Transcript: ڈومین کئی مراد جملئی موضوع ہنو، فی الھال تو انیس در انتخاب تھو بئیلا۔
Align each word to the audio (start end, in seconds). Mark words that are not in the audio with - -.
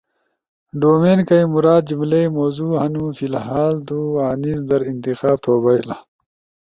ڈومین 0.79 1.19
کئی 1.27 1.43
مراد 1.53 1.81
جملئی 1.89 2.25
موضوع 2.37 2.71
ہنو، 2.81 3.05
فی 3.17 3.25
الھال 3.31 3.73
تو 3.87 3.97
انیس 4.29 4.59
در 4.69 4.81
انتخاب 4.91 5.35
تھو 5.43 5.53
بئیلا۔ 5.63 5.97